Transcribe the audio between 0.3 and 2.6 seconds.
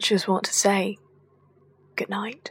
to say good night.